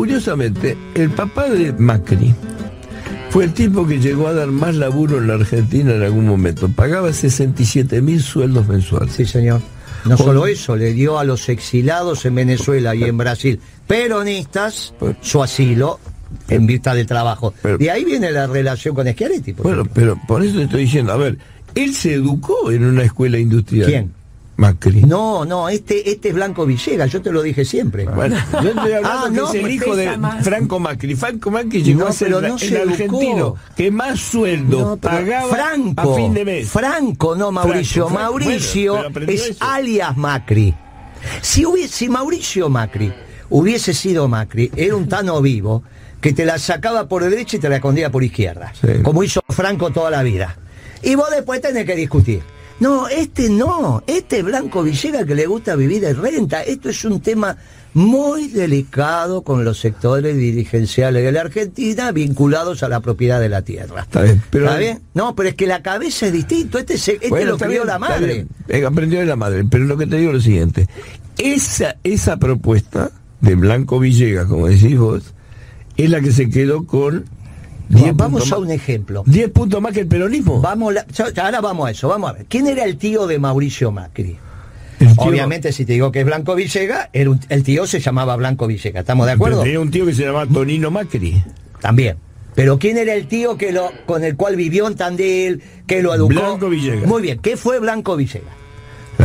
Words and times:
curiosamente, 0.00 0.78
el 0.94 1.10
papá 1.10 1.50
de 1.50 1.74
Macri 1.74 2.34
fue 3.28 3.44
el 3.44 3.52
tipo 3.52 3.86
que 3.86 3.98
llegó 3.98 4.28
a 4.28 4.32
dar 4.32 4.46
más 4.46 4.74
laburo 4.74 5.18
en 5.18 5.26
la 5.26 5.34
Argentina 5.34 5.94
en 5.94 6.02
algún 6.02 6.26
momento. 6.26 6.70
Pagaba 6.70 7.12
67 7.12 8.00
mil 8.00 8.22
sueldos 8.22 8.66
mensuales. 8.66 9.12
Sí, 9.12 9.26
señor. 9.26 9.60
No 10.06 10.16
solo 10.16 10.46
eso, 10.46 10.74
le 10.74 10.94
dio 10.94 11.18
a 11.18 11.24
los 11.24 11.50
exilados 11.50 12.24
en 12.24 12.34
Venezuela 12.34 12.94
y 12.94 13.04
en 13.04 13.18
Brasil 13.18 13.60
peronistas 13.86 14.94
su 15.20 15.42
asilo 15.42 16.00
en 16.48 16.64
vista 16.64 16.94
del 16.94 17.06
trabajo. 17.06 17.52
de 17.78 17.90
ahí 17.90 18.06
viene 18.06 18.32
la 18.32 18.46
relación 18.46 18.94
con 18.94 19.06
Schiaretti. 19.06 19.52
Bueno, 19.52 19.84
pero 19.92 20.18
por 20.26 20.42
eso 20.42 20.56
te 20.56 20.62
estoy 20.62 20.84
diciendo, 20.84 21.12
a 21.12 21.18
ver, 21.18 21.36
él 21.74 21.94
se 21.94 22.14
educó 22.14 22.70
en 22.70 22.86
una 22.86 23.02
escuela 23.02 23.36
industrial. 23.36 23.86
¿Quién? 23.86 24.19
Macri. 24.60 25.00
No, 25.02 25.46
no, 25.46 25.70
este, 25.70 26.10
este 26.10 26.28
es 26.28 26.34
Blanco 26.34 26.66
Villegas, 26.66 27.10
yo 27.10 27.22
te 27.22 27.32
lo 27.32 27.42
dije 27.42 27.64
siempre. 27.64 28.04
Bueno, 28.04 28.36
yo 28.62 28.68
estoy 28.68 28.92
hablando 28.92 29.46
ah, 29.46 29.50
que 29.52 29.58
es 29.58 29.64
el 29.64 29.70
hijo 29.70 29.96
de 29.96 30.18
Franco 30.42 30.78
Macri. 30.78 31.14
Franco 31.14 31.50
Macri 31.50 31.82
llegó 31.82 32.06
a 32.06 32.12
ser 32.12 32.28
el, 32.28 32.44
argentino 32.44 33.56
que 33.74 33.90
más 33.90 34.20
sueldo 34.20 34.98
pagaba 34.98 35.48
Franco, 35.48 36.12
a 36.12 36.14
fin 36.14 36.34
de 36.34 36.44
mes. 36.44 36.68
Franco, 36.68 37.34
no 37.34 37.50
Mauricio. 37.50 38.10
Mauricio 38.10 39.02
es 39.26 39.56
alias 39.60 40.14
Macri. 40.18 40.74
Si, 41.40 41.64
hubiese, 41.64 41.94
si 41.94 42.08
Mauricio 42.10 42.68
Macri 42.68 43.12
hubiese 43.48 43.94
sido 43.94 44.28
Macri, 44.28 44.70
era 44.76 44.94
un 44.94 45.08
tano 45.08 45.40
vivo 45.40 45.82
que 46.20 46.34
te 46.34 46.44
la 46.44 46.58
sacaba 46.58 47.08
por 47.08 47.24
derecha 47.24 47.56
y 47.56 47.60
te 47.60 47.70
la 47.70 47.76
escondía 47.76 48.10
por 48.10 48.22
izquierda, 48.22 48.74
como 49.02 49.24
hizo 49.24 49.40
Franco 49.48 49.90
toda 49.90 50.10
la 50.10 50.22
vida. 50.22 50.58
Y 51.02 51.14
vos 51.14 51.30
después 51.30 51.62
tenés 51.62 51.86
que 51.86 51.96
discutir. 51.96 52.42
No, 52.80 53.08
este 53.08 53.50
no, 53.50 54.02
este 54.06 54.42
Blanco 54.42 54.82
Villegas 54.82 55.26
que 55.26 55.34
le 55.34 55.46
gusta 55.46 55.76
vivir 55.76 56.00
de 56.00 56.14
renta. 56.14 56.62
Esto 56.62 56.88
es 56.88 57.04
un 57.04 57.20
tema 57.20 57.58
muy 57.92 58.48
delicado 58.48 59.42
con 59.42 59.64
los 59.64 59.78
sectores 59.78 60.34
dirigenciales 60.36 61.22
de 61.22 61.30
la 61.30 61.42
Argentina 61.42 62.10
vinculados 62.10 62.82
a 62.82 62.88
la 62.88 63.00
propiedad 63.00 63.38
de 63.38 63.50
la 63.50 63.60
tierra. 63.62 64.02
Está 64.02 64.22
bien, 64.22 64.42
pero... 64.48 64.64
¿Está 64.66 64.78
bien? 64.78 65.02
No, 65.12 65.34
pero 65.34 65.50
es 65.50 65.56
que 65.56 65.66
la 65.66 65.82
cabeza 65.82 66.26
es 66.26 66.32
distinto. 66.32 66.78
Este, 66.78 66.94
es, 66.94 67.06
este 67.08 67.44
lo 67.44 67.58
crió 67.58 67.84
la 67.84 67.98
madre. 67.98 68.46
aprendió 68.86 69.20
de 69.20 69.26
la 69.26 69.36
madre. 69.36 69.62
Pero 69.70 69.84
lo 69.84 69.98
que 69.98 70.06
te 70.06 70.16
digo 70.16 70.30
es 70.30 70.36
lo 70.36 70.42
siguiente. 70.42 70.88
Esa, 71.36 71.96
esa 72.02 72.38
propuesta 72.38 73.10
de 73.42 73.56
Blanco 73.56 73.98
Villegas, 73.98 74.46
como 74.46 74.68
decís 74.68 74.98
vos, 74.98 75.34
es 75.98 76.08
la 76.08 76.22
que 76.22 76.32
se 76.32 76.48
quedó 76.48 76.86
con 76.86 77.26
vamos 78.14 78.52
a 78.52 78.58
un 78.58 78.70
ejemplo. 78.70 79.22
10 79.26 79.50
puntos 79.50 79.80
más 79.80 79.92
que 79.92 80.00
el 80.00 80.06
peronismo. 80.06 80.60
Vamos 80.60 80.94
ahora 81.36 81.60
vamos 81.60 81.88
a 81.88 81.90
eso, 81.90 82.08
vamos 82.08 82.30
a 82.30 82.32
ver. 82.34 82.46
¿Quién 82.48 82.66
era 82.66 82.84
el 82.84 82.96
tío 82.96 83.26
de 83.26 83.38
Mauricio 83.38 83.90
Macri? 83.90 84.38
Obviamente, 85.16 85.72
si 85.72 85.84
te 85.84 85.94
digo 85.94 86.12
que 86.12 86.20
es 86.20 86.26
Blanco 86.26 86.54
Villega, 86.54 87.10
el 87.12 87.62
tío 87.62 87.86
se 87.86 88.00
llamaba 88.00 88.36
Blanco 88.36 88.66
Villega, 88.66 89.00
¿estamos 89.00 89.26
de 89.26 89.32
acuerdo? 89.32 89.62
tenía 89.62 89.80
un 89.80 89.90
tío 89.90 90.04
que 90.06 90.14
se 90.14 90.24
llamaba 90.24 90.46
Tonino 90.46 90.90
Macri. 90.90 91.42
También. 91.80 92.16
Pero 92.54 92.78
¿quién 92.78 92.98
era 92.98 93.14
el 93.14 93.26
tío 93.26 93.56
que 93.56 93.72
lo, 93.72 93.90
con 94.06 94.24
el 94.24 94.36
cual 94.36 94.56
vivió 94.56 94.86
en 94.86 94.96
Tandil, 94.96 95.62
que 95.86 96.02
lo 96.02 96.14
educó? 96.14 96.34
Blanco 96.34 96.68
Villega. 96.68 97.06
Muy 97.06 97.22
bien, 97.22 97.38
¿qué 97.38 97.56
fue 97.56 97.78
Blanco 97.78 98.16
Villega? 98.16 98.59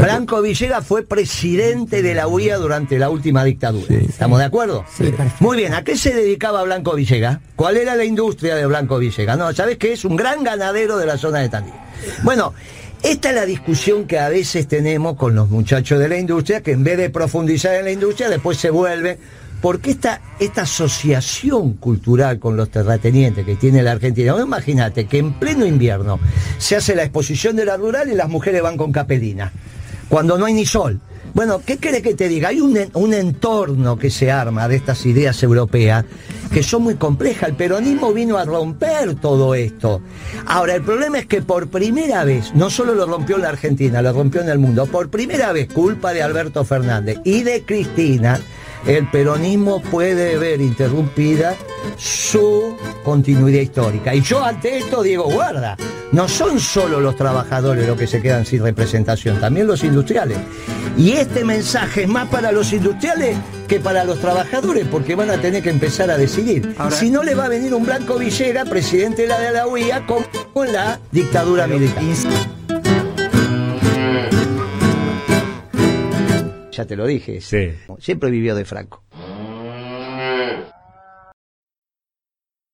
Blanco 0.00 0.42
Villegas 0.42 0.86
fue 0.86 1.04
presidente 1.04 2.02
de 2.02 2.14
la 2.14 2.26
UIA 2.26 2.56
durante 2.56 2.98
la 2.98 3.10
última 3.10 3.44
dictadura. 3.44 3.94
¿Estamos 3.94 4.38
de 4.38 4.44
acuerdo? 4.44 4.84
Sí. 4.96 5.12
Muy 5.40 5.56
bien, 5.56 5.74
¿a 5.74 5.84
qué 5.84 5.96
se 5.96 6.14
dedicaba 6.14 6.62
Blanco 6.64 6.94
Villegas? 6.94 7.38
¿Cuál 7.56 7.76
era 7.76 7.94
la 7.94 8.04
industria 8.04 8.56
de 8.56 8.66
Blanco 8.66 8.98
Villegas? 8.98 9.38
No, 9.38 9.52
¿sabes 9.52 9.78
que 9.78 9.92
es 9.92 10.04
un 10.04 10.16
gran 10.16 10.42
ganadero 10.42 10.96
de 10.98 11.06
la 11.06 11.16
zona 11.16 11.38
de 11.38 11.48
Tandil? 11.48 11.74
Bueno, 12.22 12.54
esta 13.02 13.30
es 13.30 13.34
la 13.34 13.46
discusión 13.46 14.06
que 14.06 14.18
a 14.18 14.28
veces 14.28 14.66
tenemos 14.66 15.16
con 15.16 15.34
los 15.34 15.48
muchachos 15.50 15.98
de 15.98 16.08
la 16.08 16.18
industria, 16.18 16.62
que 16.62 16.72
en 16.72 16.84
vez 16.84 16.98
de 16.98 17.10
profundizar 17.10 17.74
en 17.74 17.84
la 17.84 17.92
industria, 17.92 18.28
después 18.28 18.58
se 18.58 18.70
vuelve 18.70 19.18
porque 19.60 19.92
esta, 19.92 20.20
esta 20.40 20.62
asociación 20.62 21.74
cultural 21.74 22.38
con 22.38 22.56
los 22.56 22.68
terratenientes 22.68 23.46
que 23.46 23.56
tiene 23.56 23.82
la 23.82 23.92
Argentina, 23.92 24.36
imagínate 24.38 25.06
que 25.06 25.18
en 25.18 25.32
pleno 25.34 25.64
invierno 25.64 26.20
se 26.58 26.76
hace 26.76 26.94
la 26.94 27.02
exposición 27.02 27.56
de 27.56 27.64
la 27.64 27.78
rural 27.78 28.10
y 28.10 28.14
las 28.14 28.28
mujeres 28.28 28.60
van 28.60 28.76
con 28.76 28.92
capelina 28.92 29.52
cuando 30.14 30.38
no 30.38 30.44
hay 30.44 30.54
ni 30.54 30.64
sol. 30.64 31.00
Bueno, 31.32 31.60
¿qué 31.66 31.78
quiere 31.78 32.00
que 32.00 32.14
te 32.14 32.28
diga? 32.28 32.50
Hay 32.50 32.60
un, 32.60 32.78
un, 32.92 33.14
entorno 33.14 33.98
que 33.98 34.10
se 34.10 34.30
arma 34.30 34.68
de 34.68 34.76
estas 34.76 35.04
ideas 35.06 35.42
europeas 35.42 36.04
que 36.52 36.62
son 36.62 36.84
muy 36.84 36.94
complejas. 36.94 37.48
El 37.48 37.56
peronismo 37.56 38.12
vino 38.12 38.38
a 38.38 38.44
romper 38.44 39.16
todo 39.16 39.56
esto. 39.56 40.02
Ahora, 40.46 40.76
el 40.76 40.82
problema 40.82 41.18
es 41.18 41.26
que 41.26 41.42
por 41.42 41.66
primera 41.66 42.22
vez, 42.22 42.54
no 42.54 42.70
solo 42.70 42.94
lo 42.94 43.06
rompió 43.06 43.38
la 43.38 43.48
Argentina, 43.48 44.02
lo 44.02 44.12
rompió 44.12 44.40
en 44.42 44.50
el 44.50 44.60
mundo, 44.60 44.86
por 44.86 45.10
primera 45.10 45.50
vez, 45.50 45.66
culpa 45.66 46.12
de 46.12 46.22
Alberto 46.22 46.64
Fernández 46.64 47.18
y 47.24 47.42
de 47.42 47.64
Cristina, 47.64 48.38
el 48.86 49.10
peronismo 49.10 49.82
puede 49.82 50.38
ver 50.38 50.60
interrumpida 50.60 51.56
su 51.96 52.76
continuidad 53.02 53.62
histórica. 53.62 54.14
Y 54.14 54.20
yo 54.20 54.44
ante 54.44 54.78
esto 54.78 55.02
digo, 55.02 55.24
guarda, 55.24 55.76
no 56.14 56.28
son 56.28 56.60
solo 56.60 57.00
los 57.00 57.16
trabajadores 57.16 57.88
los 57.88 57.98
que 57.98 58.06
se 58.06 58.22
quedan 58.22 58.46
sin 58.46 58.62
representación, 58.62 59.40
también 59.40 59.66
los 59.66 59.82
industriales. 59.82 60.38
Y 60.96 61.10
este 61.12 61.44
mensaje 61.44 62.04
es 62.04 62.08
más 62.08 62.28
para 62.28 62.52
los 62.52 62.72
industriales 62.72 63.36
que 63.66 63.80
para 63.80 64.04
los 64.04 64.20
trabajadores, 64.20 64.86
porque 64.86 65.16
van 65.16 65.30
a 65.30 65.38
tener 65.38 65.64
que 65.64 65.70
empezar 65.70 66.12
a 66.12 66.16
decidir. 66.16 66.76
si 66.90 67.10
no 67.10 67.24
le 67.24 67.34
va 67.34 67.46
a 67.46 67.48
venir 67.48 67.74
un 67.74 67.84
Blanco 67.84 68.16
Villera, 68.16 68.64
presidente 68.64 69.22
de 69.22 69.28
la 69.28 69.40
de 69.40 69.52
la 69.52 69.66
UIA, 69.66 70.06
con 70.06 70.72
la 70.72 71.00
dictadura 71.10 71.66
militar. 71.66 72.04
Ya 76.70 76.84
te 76.84 76.94
lo 76.94 77.06
dije. 77.06 77.40
Siempre 77.40 78.30
vivió 78.30 78.54
de 78.54 78.64
Franco. 78.64 79.03